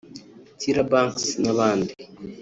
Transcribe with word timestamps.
Tyra 0.59 0.83
Banks 0.91 1.25
n’abandi 1.43 1.91